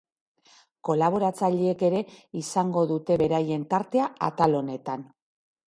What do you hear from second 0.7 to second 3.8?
Kolaboratzaileek ere izango dute beraien